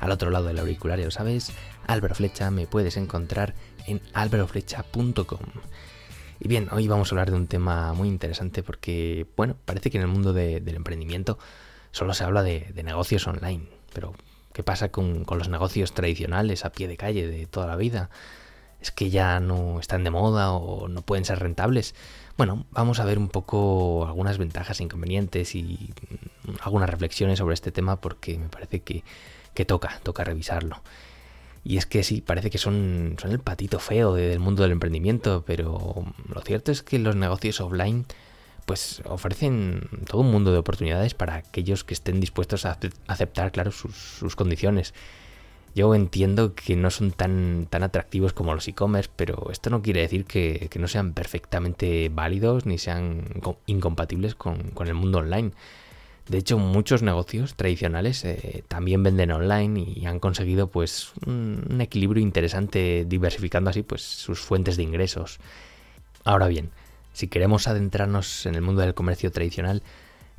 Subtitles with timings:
[0.00, 1.52] Al otro lado del auricular, ya lo sabes,
[1.86, 3.54] Álvaro Flecha, me puedes encontrar
[3.86, 5.40] en álvaroflecha.com.
[6.40, 9.98] Y bien, hoy vamos a hablar de un tema muy interesante porque, bueno, parece que
[9.98, 11.38] en el mundo del emprendimiento
[11.90, 14.14] solo se habla de, negocios online, pero
[14.52, 18.10] ¿qué pasa con, los negocios tradicionales a pie de calle de toda la vida?
[18.80, 21.96] ¿Es que ya no están de moda o no pueden ser rentables?
[22.36, 25.92] Bueno, vamos a ver un poco algunas ventajas e inconvenientes y
[26.60, 29.02] algunas reflexiones sobre este tema porque me parece que
[29.54, 30.82] que toca, toca revisarlo.
[31.64, 35.44] Y es que sí, parece que son, son el patito feo del mundo del emprendimiento,
[35.46, 38.06] pero lo cierto es que los negocios offline
[38.68, 43.72] pues ofrecen todo un mundo de oportunidades para aquellos que estén dispuestos a aceptar, claro,
[43.72, 44.92] sus, condiciones.
[45.74, 50.02] Yo entiendo que no son tan, tan atractivos como los e-commerce, pero esto no quiere
[50.02, 53.24] decir que, no sean perfectamente válidos ni sean
[53.64, 55.52] incompatibles con, con el mundo online.
[56.28, 62.22] De hecho, muchos negocios tradicionales eh, también venden online y han conseguido pues un, equilibrio
[62.22, 65.38] interesante diversificando así pues sus fuentes de ingresos.
[66.24, 66.70] Ahora bien,
[67.14, 69.82] si queremos adentrarnos en el mundo del comercio tradicional,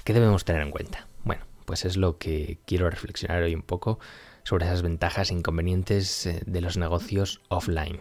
[0.04, 1.08] ¿qué debemos tener en cuenta?
[1.24, 4.00] Bueno, pues es lo que quiero reflexionar hoy un poco
[4.44, 8.00] sobre esas ventajas e inconvenientes eh, de los negocios offline.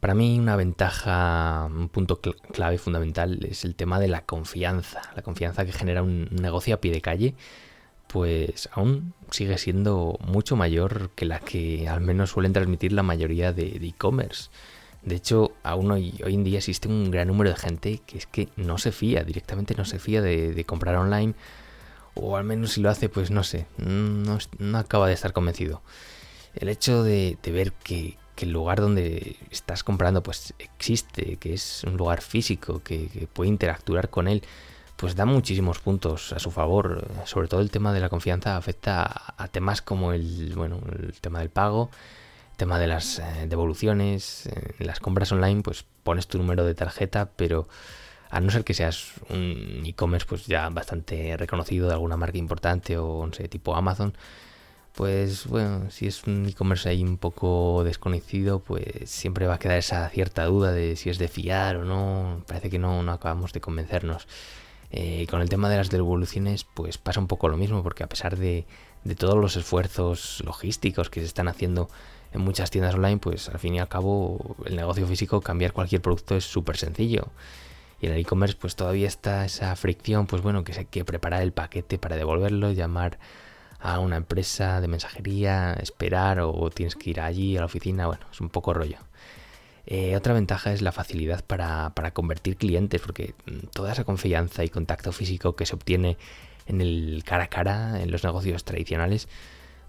[0.00, 5.02] Para mí una ventaja, un punto clave fundamental es el tema de la confianza.
[5.14, 7.34] La confianza que genera un negocio a pie de calle,
[8.06, 13.52] pues aún sigue siendo mucho mayor que la que al menos suelen transmitir la mayoría
[13.52, 14.48] de e-commerce.
[15.02, 18.48] De hecho, aún hoy, en día existe un gran número de gente que es que
[18.56, 21.34] no se fía, directamente no se fía de, comprar online,
[22.14, 24.38] o al menos si lo hace, pues no sé, no,
[24.78, 25.82] acaba de estar convencido.
[26.54, 31.84] El hecho de ver que, que el lugar donde estás comprando pues existe, que es
[31.84, 34.42] un lugar físico, que, puede interactuar con él,
[34.96, 37.06] pues da muchísimos puntos a su favor.
[37.26, 41.40] Sobre todo el tema de la confianza afecta a, temas como el, bueno, el tema
[41.40, 41.90] del pago,
[42.52, 47.28] el tema de las eh, devoluciones, las compras online pues pones tu número de tarjeta,
[47.36, 47.68] pero
[48.30, 52.96] a no ser que seas un e-commerce pues ya bastante reconocido de alguna marca importante
[52.96, 54.14] o no sé, tipo Amazon,
[54.94, 59.78] pues bueno, si es un e-commerce ahí un poco desconocido, pues siempre va a quedar
[59.78, 62.42] esa cierta duda de si es de fiar o no.
[62.46, 64.26] Parece que no, no acabamos de convencernos.
[64.92, 68.08] Eh, con el tema de las devoluciones, pues pasa un poco lo mismo, porque a
[68.08, 68.66] pesar de,
[69.04, 71.88] de todos los esfuerzos logísticos que se están haciendo
[72.32, 76.02] en muchas tiendas online, pues al fin y al cabo el negocio físico, cambiar cualquier
[76.02, 77.28] producto es súper sencillo.
[78.00, 81.42] Y en el e-commerce pues todavía está esa fricción, pues bueno, que hay que preparar
[81.42, 83.18] el paquete para devolverlo, llamar
[83.80, 88.26] a una empresa de mensajería, esperar o tienes que ir allí a la oficina, bueno,
[88.30, 88.98] es un poco rollo.
[89.86, 94.68] Eh, otra ventaja es la facilidad para, convertir clientes, porque mm, toda esa confianza y
[94.68, 96.16] contacto físico que se obtiene
[96.66, 99.28] en el cara a cara, en los negocios tradicionales,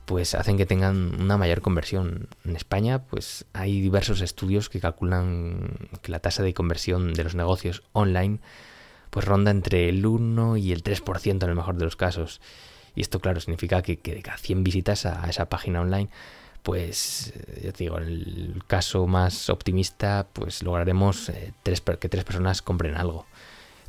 [0.06, 2.30] pues hacen que tengan una mayor conversión.
[2.44, 7.36] En España, pues hay diversos estudios que calculan que la tasa de conversión de los
[7.36, 8.40] negocios online
[9.12, 12.42] pues ronda entre el 1 y el 3% en el mejor de los casos.
[12.96, 16.10] Y esto, claro, significa que, de cada 100 visitas a esa página online,
[16.64, 22.96] pues eh, digo, en el caso más optimista, pues lograremos eh, que tres personas compren
[22.96, 23.26] algo.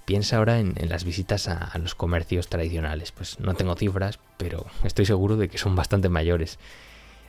[0.04, 3.12] Piensa ahora en, las visitas a, los comercios tradicionales.
[3.12, 6.58] Pues no tengo cifras, pero estoy seguro de que son bastante mayores.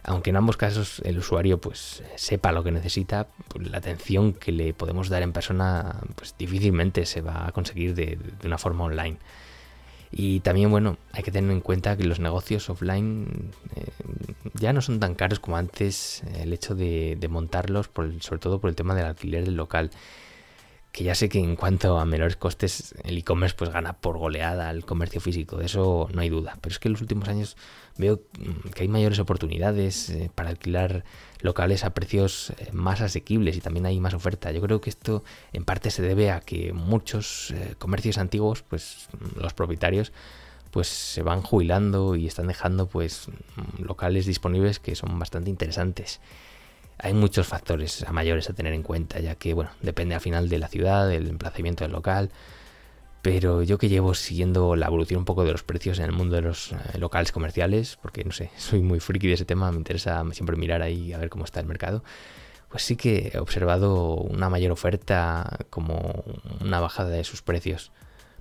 [0.03, 4.51] Aunque en ambos casos el usuario pues sepa lo que necesita, pues, la atención que
[4.51, 9.17] le podemos dar en persona pues difícilmente se va a conseguir de una forma online.
[10.15, 13.87] Y también, bueno, hay que tener en cuenta que los negocios offline eh,
[14.53, 18.69] ya no son tan caros como antes el hecho de, montarlos, por sobre todo por
[18.69, 19.89] el tema del alquiler del local.
[20.93, 24.69] Que ya sé que en cuanto a menores costes, el e-commerce pues gana por goleada
[24.69, 26.57] al comercio físico, de eso no hay duda.
[26.61, 27.57] Pero es que en los últimos años
[27.97, 31.03] veo mm, que hay mayores oportunidades eh, para alquilar
[31.41, 34.51] locales a precios eh, más asequibles y también hay más oferta.
[34.51, 39.09] Yo creo que esto en parte se debe a que muchos eh, comercios antiguos, pues
[39.35, 40.13] los propietarios,
[40.69, 43.27] pues se van jubilando y están dejando pues
[43.79, 46.19] locales disponibles que son bastante interesantes.
[47.03, 50.47] Hay muchos factores a mayores a tener en cuenta, ya que bueno, depende al final
[50.47, 52.31] de la ciudad, del emplazamiento del local,
[53.21, 56.37] pero yo que llevo siguiendo la evolución un poco de los precios en el mundo
[56.37, 59.79] de los eh, locales comerciales, porque no sé, soy muy friki de ese tema, me
[59.79, 62.05] interesa siempre mirar ahí a ver cómo está el mercado,
[62.69, 66.23] pues sí que he observado una mayor oferta como
[66.61, 67.91] una bajada de sus precios.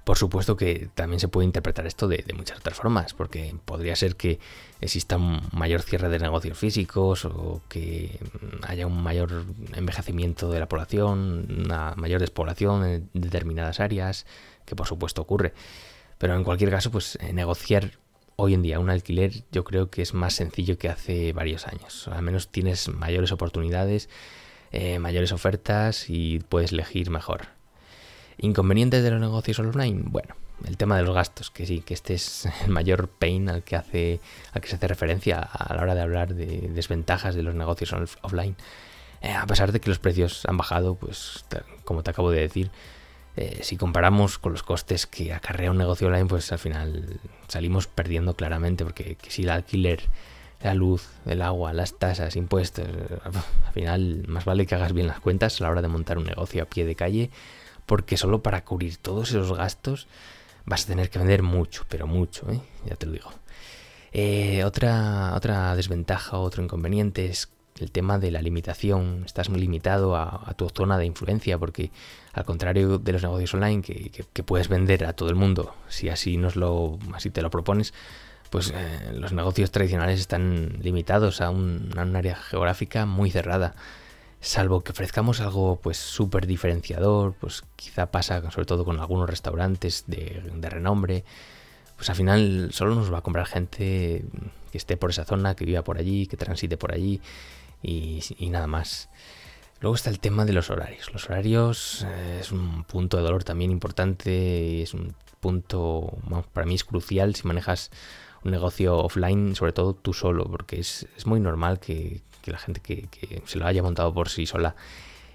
[0.04, 4.16] Por supuesto que también se puede interpretar esto de, muchas otras formas, porque podría ser
[4.16, 4.40] que
[4.80, 8.18] exista un mayor cierre de negocios físicos o que
[8.66, 9.44] haya un mayor
[9.74, 14.26] envejecimiento de la población, una mayor despoblación en determinadas áreas,
[14.64, 15.52] que por supuesto ocurre.
[16.18, 17.92] Pero en cualquier caso, pues eh, negociar
[18.36, 22.08] hoy en día un alquiler yo creo que es más sencillo que hace varios años.
[22.08, 24.08] Al menos tienes mayores oportunidades,
[24.72, 27.61] eh, mayores ofertas y puedes elegir mejor.
[28.38, 30.02] ¿Inconvenientes de los negocios online?
[30.06, 30.34] Bueno,
[30.66, 33.76] el tema de los gastos, que sí, que este es el mayor pain al que,
[33.76, 34.20] hace,
[34.52, 37.92] al que se hace referencia a la hora de hablar de desventajas de los negocios
[38.22, 38.56] offline.
[39.20, 41.44] Eh, a pesar de que los precios han bajado, pues
[41.84, 42.70] como te acabo de decir,
[43.36, 47.86] eh, si comparamos con los costes que acarrea un negocio online, pues al final salimos
[47.86, 50.02] perdiendo claramente, porque si el alquiler,
[50.60, 52.86] la luz, el agua, las tasas, impuestos,
[53.24, 56.24] al final más vale que hagas bien las cuentas a la hora de montar un
[56.24, 57.30] negocio a pie de calle
[57.92, 60.06] porque solo para cubrir todos esos gastos
[60.64, 62.58] vas a tener que vender mucho, pero mucho, ¿eh?
[62.86, 63.30] ya te lo digo.
[64.12, 69.24] Eh, otra, otra desventaja, otro inconveniente es el tema de la limitación.
[69.26, 71.90] Estás muy limitado a, tu zona de influencia porque
[72.32, 76.38] al contrario de los negocios online que, puedes vender a todo el mundo, si así,
[76.38, 77.92] nos lo, así te lo propones,
[78.48, 83.74] pues eh, los negocios tradicionales están limitados a un, a un área geográfica muy cerrada
[84.42, 90.04] salvo que ofrezcamos algo pues súper diferenciador, pues quizá pasa sobre todo con algunos restaurantes
[90.08, 91.24] de, renombre,
[91.96, 94.24] pues al final solo nos va a comprar gente
[94.72, 97.20] que esté por esa zona, que viva por allí, que transite por allí
[97.82, 99.08] y, nada más.
[99.80, 101.12] Luego está el tema de los horarios.
[101.12, 106.16] Los horarios eh, es un punto de dolor también importante y es un punto,
[106.54, 107.90] para mí es crucial si manejas
[108.44, 112.58] un negocio offline, sobre todo tú solo, porque es, es muy normal que, que la
[112.58, 113.08] gente que,
[113.46, 114.74] se lo haya montado por sí sola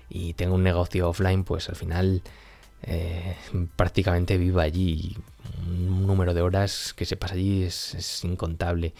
[0.10, 2.22] y tenga un negocio offline, pues al final
[2.84, 3.36] eh,
[3.76, 5.18] prácticamente viva allí.
[5.66, 8.94] Un número de horas que se pasa allí es, incontable.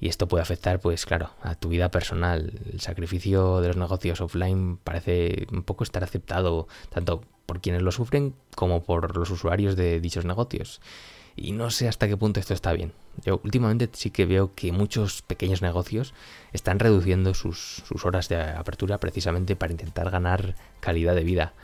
[0.00, 2.52] Y esto puede afectar, pues claro, a tu vida personal.
[2.72, 7.90] El sacrificio de los negocios offline parece un poco estar aceptado tanto por quienes lo
[7.90, 10.80] sufren como por los usuarios de dichos negocios.
[11.34, 12.92] Y no sé hasta qué punto esto está bien.
[13.24, 16.12] Yo últimamente sí que veo que muchos pequeños negocios
[16.52, 21.54] están reduciendo sus, horas de apertura precisamente para intentar ganar calidad de vida.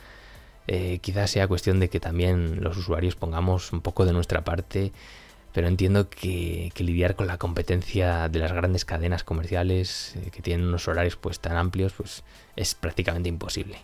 [0.67, 4.93] Eh, quizás sea cuestión de que también los usuarios pongamos un poco de nuestra parte,
[5.55, 10.67] pero entiendo que, lidiar con la competencia de las grandes cadenas comerciales eh, que tienen
[10.67, 12.25] unos horarios pues tan amplios pues
[12.57, 13.77] es prácticamente imposible.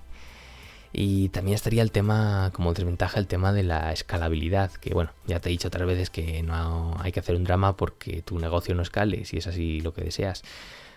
[0.91, 5.39] Y también estaría el tema, como desventaja, el tema de la escalabilidad, que bueno, ya
[5.39, 8.75] te he dicho otras veces que no hay que hacer un drama porque tu negocio
[8.75, 10.43] no escale, si es así lo que deseas.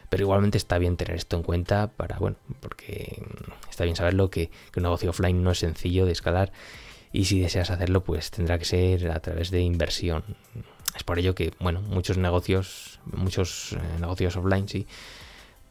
[0.09, 3.23] Pero igualmente está bien tener esto en cuenta para, bueno, porque
[3.71, 6.51] está bien saberlo que, que un negocio offline no es sencillo de escalar
[7.15, 10.25] y si deseas hacerlo, pues tendrá que ser a través de inversión.
[10.97, 14.89] Es por ello que, bueno, muchos negocios, muchos eh, negocios offline, sí,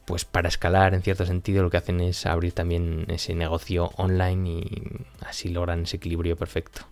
[0.06, 4.50] pues para escalar en cierto sentido lo que hacen es abrir también ese negocio online
[4.50, 4.82] y
[5.26, 6.84] así logran ese equilibrio perfecto.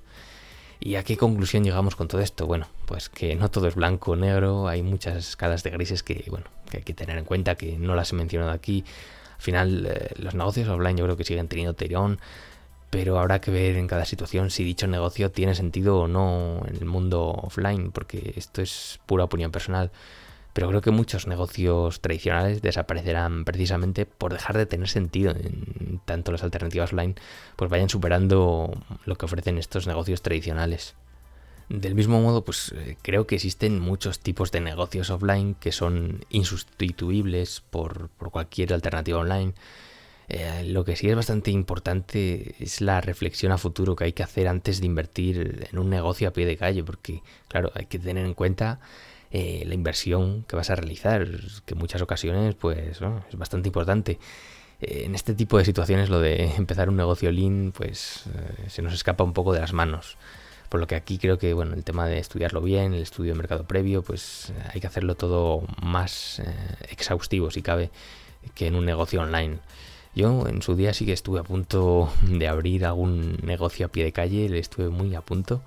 [0.82, 2.46] ¿Y a qué conclusión llegamos con todo esto?
[2.46, 6.26] Bueno, pues que no todo es blanco o negro, hay muchas escalas de grises que,
[6.30, 8.84] bueno, que hay que tener en cuenta, que no las he mencionado aquí.
[9.38, 12.20] Al final, eh, los negocios online yo creo que siguen teniendo tirón,
[12.92, 16.76] pero habrá que ver en cada situación si dicho negocio tiene sentido o no en
[16.76, 19.92] el mundo offline, porque esto es pura opinión personal
[20.54, 26.32] pero creo que muchos negocios tradicionales desaparecerán precisamente por dejar de tener sentido en tanto
[26.32, 27.16] las alternativas online
[27.56, 28.74] pues vayan superando
[29.06, 30.96] lo que ofrecen estos negocios tradicionales.
[31.70, 36.26] Del mismo modo, pues eh, creo que existen muchos tipos de negocios offline que son
[36.30, 39.54] insustituibles por, cualquier alternativa online.
[40.34, 44.24] Eh, lo que sí es bastante importante es la reflexión a futuro que hay que
[44.24, 48.00] hacer antes de invertir en un negocio a pie de calle, porque claro, hay que
[48.00, 48.80] tener en cuenta
[49.32, 51.28] eh, la inversión que vas a realizar,
[51.66, 54.20] que en muchas ocasiones pues es bastante importante.
[54.80, 58.24] Eh, en este tipo de situaciones lo de empezar un negocio lean pues
[58.70, 60.18] se nos escapa un poco de las manos.
[60.70, 63.38] Por lo que aquí creo que bueno, el tema de estudiarlo bien, el estudio de
[63.38, 66.42] mercado previo, pues hay que hacerlo todo más
[66.90, 67.92] exhaustivo si cabe
[68.56, 69.60] que en un negocio online.
[70.14, 74.04] Yo en su día sí que estuve a punto de abrir algún negocio a pie
[74.04, 75.62] de calle, le estuve muy a punto.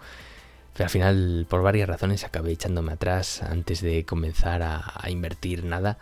[0.75, 5.99] Pero al final, por varias razones, acabé echándome atrás antes de comenzar a, invertir nada.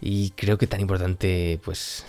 [0.00, 2.04] Y creo que tan importante, pues,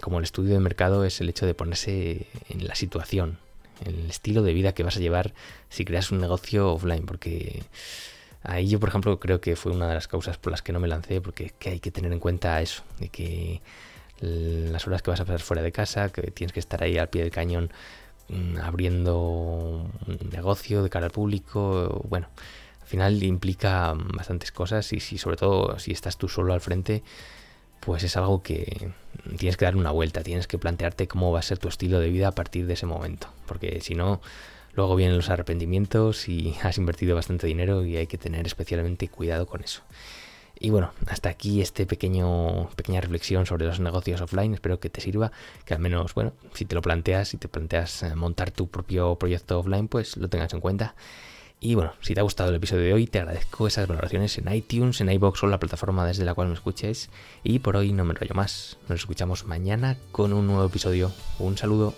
[0.00, 3.38] como el estudio de mercado, es el hecho de ponerse en la situación.
[3.84, 5.34] el estilo de vida que vas a llevar
[5.68, 7.64] si creas un negocio offline, porque
[8.44, 10.80] ahí yo, por ejemplo, creo que fue una de las causas por las que no
[10.80, 13.60] me lancé, porque hay que tener en cuenta eso, de que
[14.22, 17.08] las horas que vas a pasar fuera de casa, que tienes que estar ahí al
[17.08, 17.70] pie del cañón
[18.28, 22.28] mm, abriendo un negocio de cara al público, bueno,
[22.80, 27.02] al final implica bastantes cosas y si sobre todo si estás tú solo al frente,
[27.80, 28.92] pues es algo que
[29.38, 32.10] tienes que dar una vuelta, tienes que plantearte cómo va a ser tu estilo de
[32.10, 34.20] vida a partir de ese momento, porque si no,
[34.74, 39.46] luego vienen los arrepentimientos y has invertido bastante dinero y hay que tener especialmente cuidado
[39.46, 39.82] con eso.
[40.64, 44.54] Y bueno, hasta aquí este pequeño pequeña reflexión sobre los negocios offline.
[44.54, 45.32] Espero que te sirva,
[45.64, 49.16] que al menos, bueno, si te lo planteas, si te planteas eh, montar tu propio
[49.16, 50.94] proyecto offline, pues lo tengas en cuenta.
[51.58, 54.54] Y bueno, si te ha gustado el episodio de hoy, te agradezco esas valoraciones en
[54.54, 57.10] iTunes, en iBox o la plataforma desde la cual me escuches.
[57.42, 58.78] Y por hoy no me enrollo más.
[58.88, 61.10] Nos escuchamos mañana con un nuevo episodio.
[61.40, 61.92] Un saludo.